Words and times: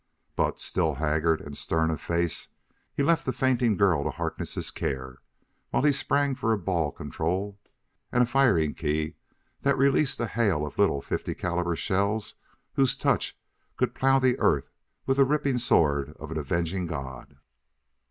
But, 0.35 0.59
still 0.59 0.95
haggard 0.95 1.41
and 1.41 1.55
stern 1.55 1.91
of 1.91 2.01
face, 2.01 2.49
he 2.91 3.03
left 3.03 3.23
the 3.23 3.31
fainting 3.31 3.77
girl 3.77 4.03
to 4.03 4.09
Harkness' 4.09 4.71
care 4.71 5.19
while 5.69 5.83
he 5.83 5.91
sprang 5.91 6.33
for 6.33 6.51
a 6.51 6.57
ball 6.57 6.91
control 6.91 7.59
and 8.11 8.23
a 8.23 8.25
firing 8.25 8.73
key 8.73 9.13
that 9.61 9.77
released 9.77 10.19
a 10.19 10.25
hail 10.25 10.65
of 10.65 10.79
little 10.79 11.03
.50 11.03 11.37
caliber 11.37 11.75
shells 11.75 12.33
whose 12.73 12.97
touch 12.97 13.37
could 13.77 13.93
plough 13.93 14.17
the 14.17 14.39
earth 14.39 14.71
with 15.05 15.17
the 15.17 15.23
ripping 15.23 15.59
sword 15.59 16.15
of 16.17 16.31
an 16.31 16.37
avenging 16.39 16.87
god. 16.87 17.37